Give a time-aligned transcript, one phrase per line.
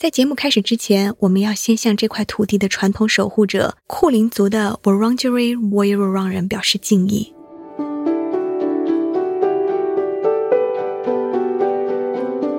[0.00, 7.34] 在节目开始之前，我们要先向这块土地的传统守护者库林族的 Wurundjeri Woiwurrung 人表示敬意。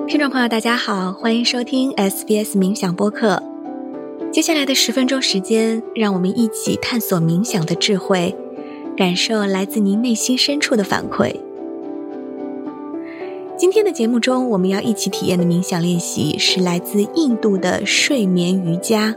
[0.06, 3.42] 听众朋友，大家好，欢迎收听 SBS 冥想播客。
[4.30, 8.36] 接下来的十分钟时间，让我们一起探索冥想的智慧，
[8.94, 11.34] 感受来自您内心深处的反馈。
[13.60, 19.14] 今天的节目中，我们要一起体验的冥想练习是来自印度的睡眠瑜伽，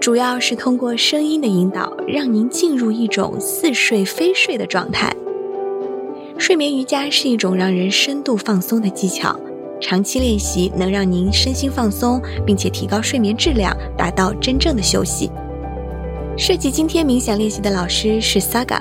[0.00, 5.12] 主要是通过声音的引导，让您进入一种似睡非睡的状态。
[6.38, 9.36] 睡眠瑜伽是一种让人深度放松的技巧，
[9.80, 15.28] 长期练习能让您身心放松，并且提高睡眠质量，达到真正的休息。
[16.38, 18.80] 设计今天冥想练习的老师是 Saga。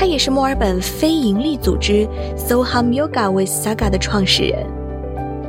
[0.00, 4.66] 他也是墨尔本非营利组织 Soham Yoga with Saga 的创始人。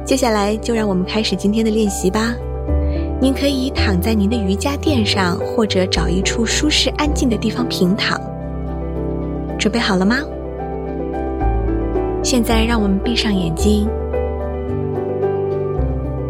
[0.04, 2.36] 接下来就让我们开始今天的练习吧。
[3.22, 8.20] 您可以躺在您的瑜伽垫上，或者找一处舒适安静的地方平躺。
[9.58, 10.18] 准备好了吗？
[12.22, 13.88] 现在让我们闭上眼睛，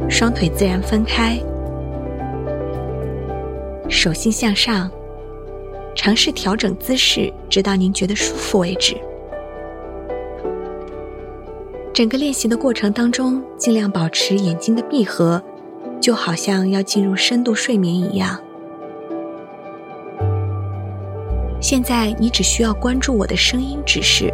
[0.07, 1.39] 双腿自然分开，
[3.89, 4.91] 手心向上。
[5.95, 8.95] 尝试调整姿势，直到您觉得舒服为止。
[11.93, 15.43] 整个练习的过程当中，尽量保持眼睛的闭合，
[15.99, 18.39] 就好像要进入深度睡眠一样。
[21.59, 24.33] 现在你只需要关注我的声音指示。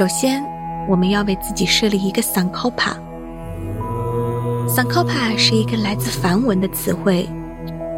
[0.00, 0.42] 首先，
[0.88, 2.96] 我们要为自己设立一个 sankapa。
[4.66, 7.28] sankapa 是一个来自梵文的词汇，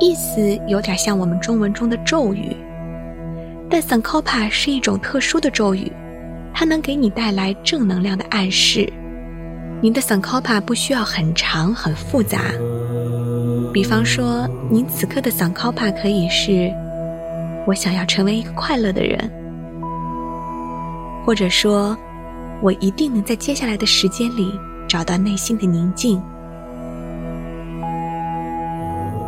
[0.01, 2.57] 意思有点像我们中文中的咒语。
[3.71, 5.93] 但 sankapa 是一种特殊的咒语，
[6.53, 8.93] 它能给你带来正能量的暗示。
[9.81, 12.41] 您的 sankapa 不需要很长很复杂。
[13.73, 16.69] 比方说，您此刻的 sankapa 可以是：
[17.65, 19.31] 我想要成为一个快乐的人。
[21.25, 21.97] 或者说，
[22.61, 26.21] 我一定能在接下来的时间里找到内心的宁静。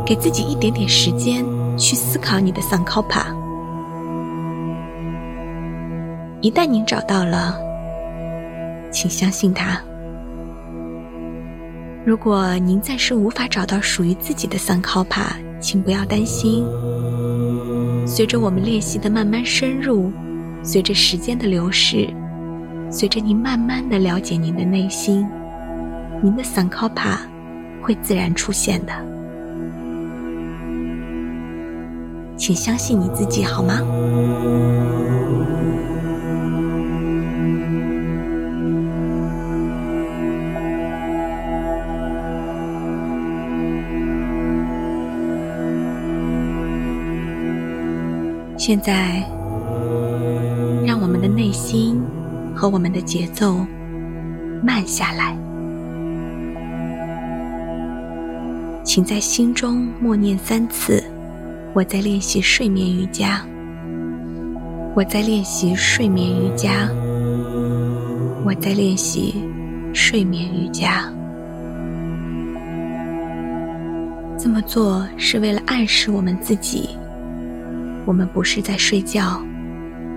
[0.05, 1.43] 给自己一点点时间
[1.77, 3.25] 去思考你的 Sankalpa。
[6.41, 7.57] 一旦您找到了，
[8.91, 9.81] 请相信它。
[12.05, 15.25] 如果您暂时无法找到属于自己的 Sankalpa，
[15.59, 16.63] 请不要担心。
[18.05, 20.11] 随着我们练习的慢慢深入。
[20.65, 22.09] 随着时间的流逝，
[22.89, 25.25] 随着您慢慢的了解您的内心，
[26.23, 27.19] 您的 Sankalpa
[27.83, 28.91] 会自然出现的。
[32.35, 33.79] 请相信你自己，好吗？
[48.57, 49.34] 现在。
[51.55, 52.01] 心
[52.53, 53.65] 和我们的节奏
[54.61, 55.35] 慢下来，
[58.83, 61.03] 请在心中默念三次
[61.73, 63.41] ：“我在练习睡眠瑜伽，
[64.95, 66.89] 我在练习睡眠瑜伽，
[68.45, 69.35] 我在练习
[69.93, 71.11] 睡眠瑜伽。”
[74.37, 76.89] 这么做是为了暗示我们自己，
[78.05, 79.41] 我们不是在睡觉。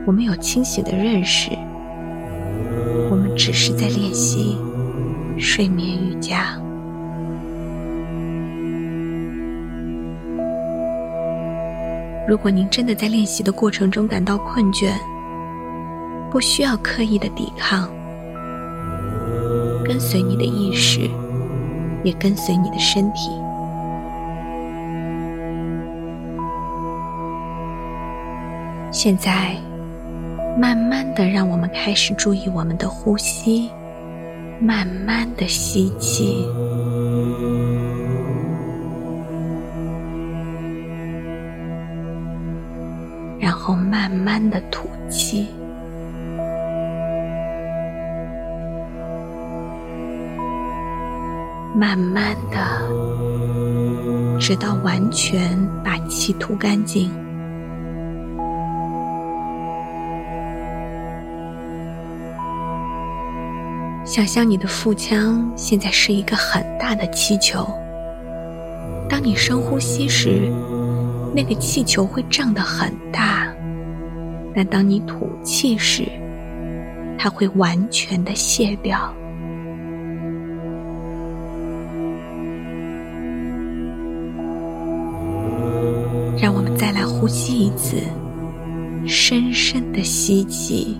[0.08, 1.50] 我们有清醒的认识，
[3.10, 4.56] 我们只是在练习
[5.36, 6.58] 睡眠瑜伽。
[12.26, 14.94] 如果您真的在练习的过程中感到困倦，
[16.30, 17.86] 不需要刻意的抵抗，
[19.84, 21.00] 跟随你的意识，
[22.02, 23.28] 也跟随你的身体。
[28.90, 29.54] 现在。
[30.58, 33.70] 慢慢的，让我们开始注意我们的呼吸，
[34.60, 36.44] 慢慢的吸气，
[43.38, 45.46] 然后慢慢的吐气，
[51.72, 52.58] 慢慢的，
[54.40, 57.27] 直到完全把气吐干净。
[64.18, 67.64] 想象你的腹腔现在是一个很大的气球。
[69.08, 70.52] 当你深呼吸时，
[71.32, 73.46] 那个气球会胀得很大；
[74.56, 76.02] 但当你吐气时，
[77.16, 78.98] 它会完全的卸掉。
[86.42, 88.02] 让我们再来呼吸一次，
[89.06, 90.98] 深深的吸气。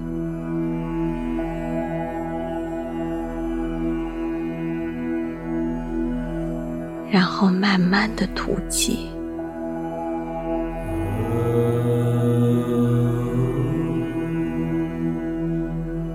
[7.10, 9.08] 然后慢慢的吐气，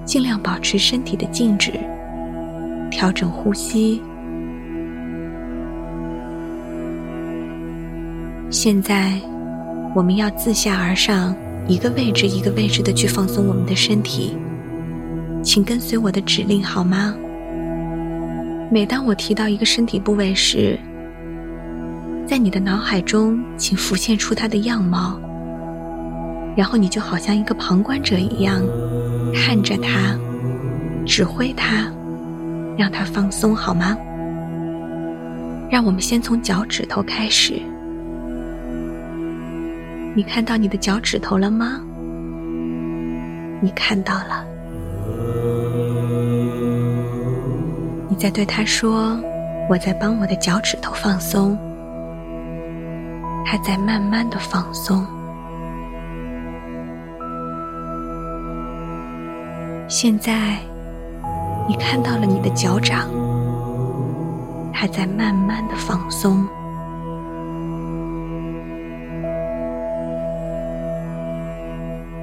[0.06, 1.72] 尽量保持身体的静止，
[2.92, 4.02] 调整呼吸。
[8.52, 9.20] 现在，
[9.96, 11.36] 我们要自下而上，
[11.68, 14.38] 一个位置一个位置的去放松我们的身体，
[15.42, 17.16] 请跟随我的指令好吗？
[18.74, 20.80] 每当我提到一个身体部位时，
[22.26, 25.20] 在你的脑海中，请浮现出它的样貌，
[26.58, 28.64] 然后你就好像一个旁观者一样，
[29.32, 30.18] 看着它，
[31.06, 31.86] 指挥它，
[32.76, 33.96] 让它放松，好吗？
[35.70, 37.62] 让我们先从脚趾头开始。
[40.16, 41.80] 你看到你的脚趾头了吗？
[43.62, 44.44] 你看到了。
[48.14, 49.20] 你在对他说
[49.68, 51.58] ：“我在帮我的脚趾头放松。”
[53.44, 55.04] 它在慢慢的放松。
[59.88, 60.60] 现在，
[61.68, 63.10] 你看到了你的脚掌，
[64.72, 66.48] 它在慢慢的放松。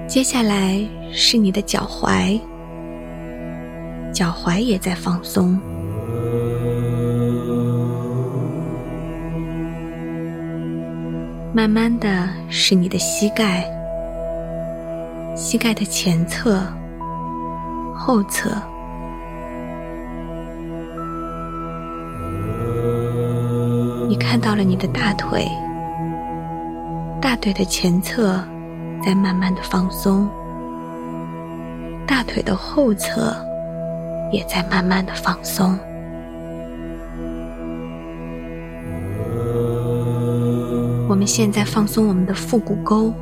[0.06, 0.80] 接下来
[1.12, 2.40] 是你的脚踝，
[4.12, 5.58] 脚踝也在放松。
[11.52, 13.64] 慢慢的是你的膝盖，
[15.34, 16.62] 膝盖的前侧、
[17.92, 18.50] 后侧，
[24.08, 25.50] 你看到了你的大腿，
[27.20, 28.40] 大腿的前侧
[29.04, 30.28] 在慢慢的放松，
[32.06, 33.34] 大腿的后侧
[34.30, 35.76] 也在慢慢的放松。
[41.20, 43.12] 我们现在放松我们的腹股沟，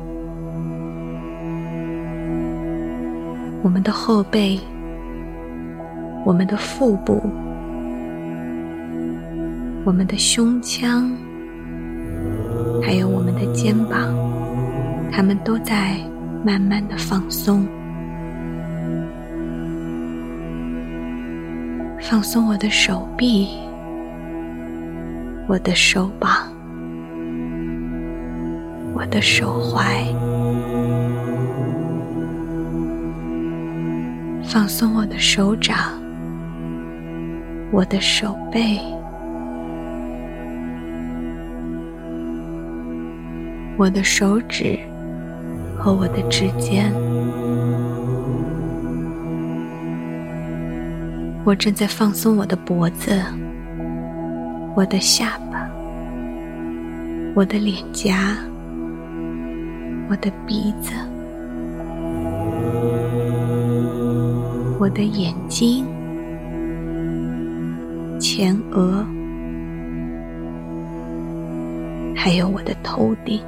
[3.61, 4.57] 我们的后背，
[6.25, 7.21] 我们的腹部，
[9.83, 11.11] 我们的胸腔，
[12.81, 14.15] 还有我们的肩膀，
[15.11, 15.97] 它们都在
[16.45, 17.67] 慢慢的放松。
[21.99, 23.49] 放松我的手臂，
[25.49, 26.47] 我的手膀。
[28.99, 30.13] 我的手踝，
[34.43, 35.77] 放松我的手掌，
[37.71, 38.77] 我的手背，
[43.77, 44.77] 我的手指
[45.77, 46.91] 和我的指尖。
[51.45, 53.17] 我正在放松我的脖子，
[54.75, 55.69] 我的下巴，
[57.33, 58.35] 我的脸颊。
[60.09, 60.91] 我的鼻子，
[64.79, 65.85] 我的眼睛，
[68.19, 69.05] 前额，
[72.15, 73.39] 还有我的头顶。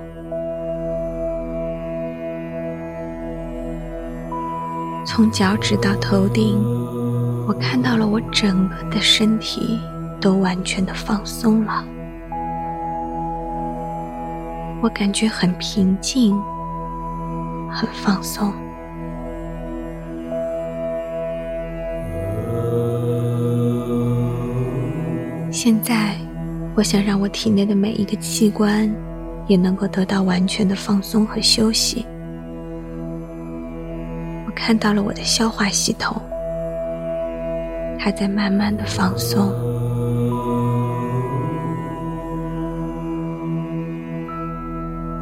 [5.04, 6.64] 从脚趾到头顶，
[7.48, 9.80] 我看到了我整个的身体
[10.22, 11.84] 都完全的放松了。
[14.82, 16.36] 我感觉很平静，
[17.72, 18.52] 很放松。
[25.52, 26.16] 现在，
[26.76, 28.92] 我想让我体内的每一个器官
[29.48, 32.04] 也能够得到完全的放松和休息。
[34.48, 36.20] 我看到了我的消化系统，
[38.00, 39.54] 它在慢慢的放松。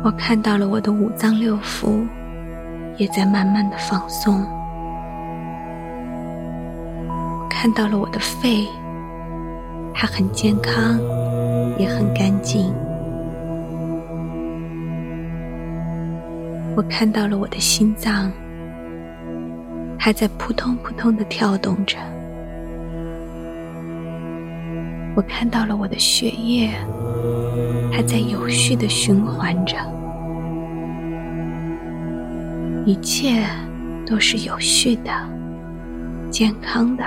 [0.01, 2.07] 我看到了我的五脏六腑，
[2.97, 4.45] 也在慢慢的放松。
[7.49, 8.65] 看到了我的肺，
[9.93, 10.97] 它很健康，
[11.77, 12.73] 也很干净。
[16.77, 18.31] 我看到了我的心脏，
[19.99, 21.97] 还在扑通扑通的跳动着。
[25.13, 26.71] 我看到了我的血液
[27.91, 29.75] 还在有序的循环着，
[32.85, 33.45] 一切
[34.05, 35.11] 都是有序的、
[36.29, 37.03] 健康的，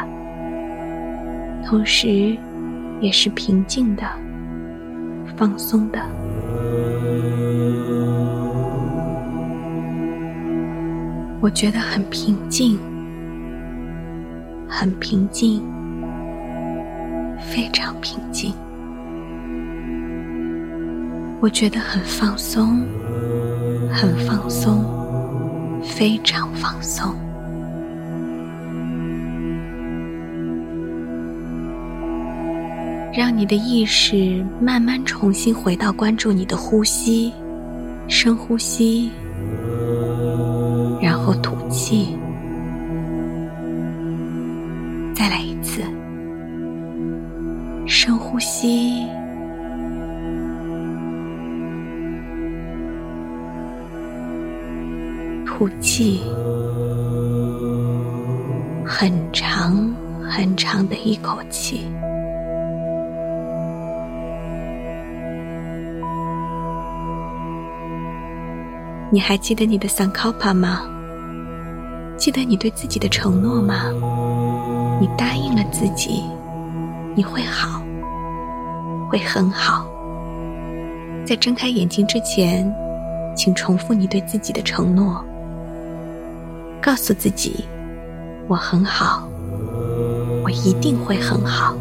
[1.66, 2.36] 同时
[3.00, 4.02] 也是平静的、
[5.36, 6.00] 放松的。
[11.40, 12.78] 我觉得很平静，
[14.68, 15.62] 很平静。
[17.44, 18.54] 非常平静，
[21.42, 22.86] 我觉得很放松，
[23.92, 24.84] 很放松，
[25.82, 27.12] 非常放松。
[33.12, 37.32] 让你的意识慢慢重新回到关注你的呼吸，
[38.06, 39.10] 深呼吸，
[41.02, 42.16] 然后吐气。
[55.94, 56.22] 气，
[58.82, 59.94] 很长
[60.26, 61.86] 很长的一口气。
[69.10, 70.80] 你还记得你的三靠帕吗？
[72.16, 73.90] 记得你对自己的承诺吗？
[74.98, 76.22] 你答应了自己。
[77.14, 77.82] 你会好，
[79.10, 79.86] 会很好。
[81.26, 82.74] 在睁开眼睛之前，
[83.36, 85.22] 请重复你对自己的承诺，
[86.82, 87.64] 告诉自己
[88.48, 89.28] ：“我很好，
[90.42, 91.76] 我一定会很好。”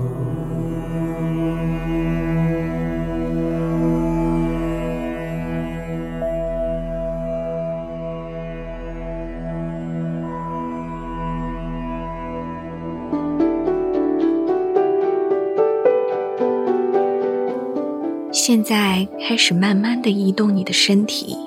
[18.31, 21.38] 现在开始慢慢的移动你的身体，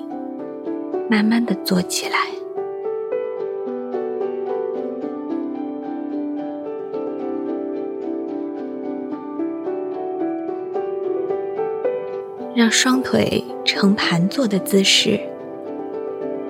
[1.09, 2.17] 慢慢的坐起来，
[12.55, 15.19] 让双腿呈盘坐的姿势，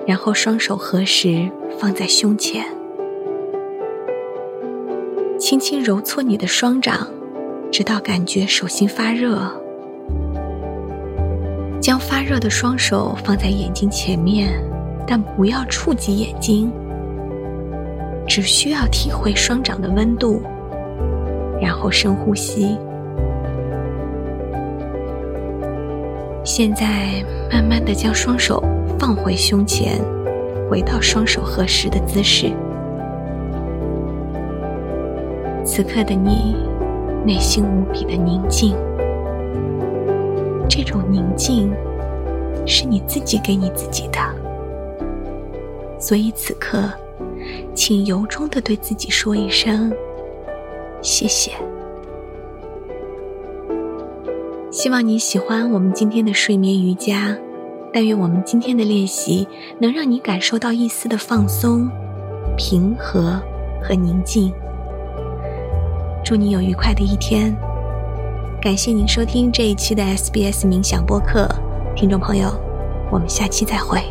[0.06, 2.64] 然后双手合十放在胸前，
[5.36, 7.08] 轻轻揉搓你的双掌，
[7.72, 9.36] 直到感觉手心发热。
[11.80, 14.62] 将发热的双手放在眼睛前面，
[15.08, 16.70] 但不要触及眼睛，
[18.28, 20.40] 只需要体会双掌的温度，
[21.60, 22.78] 然后深呼吸。
[26.58, 27.22] 现在
[27.52, 28.64] 慢慢的将双手
[28.98, 30.00] 放回胸前，
[30.70, 32.50] 回到双手合十的姿势。
[35.66, 36.56] 此刻的你，
[37.26, 38.74] 内心无比的宁静。
[40.66, 41.70] 这种宁静
[42.66, 44.18] 是你自己给你自己的，
[46.00, 46.90] 所以此刻，
[47.74, 49.92] 请由衷的对自己说一声
[51.02, 51.52] 谢谢。
[54.76, 57.34] 希望你喜欢我们今天的睡眠瑜伽，
[57.94, 59.48] 但愿我们今天的练习
[59.80, 61.88] 能让你感受到一丝的放松、
[62.58, 63.40] 平和
[63.82, 64.52] 和宁静。
[66.22, 67.56] 祝你有愉快的一天。
[68.60, 71.48] 感谢您收听这一期的 SBS 冥想播客，
[71.96, 72.50] 听众朋友，
[73.10, 74.02] 我们下期再会。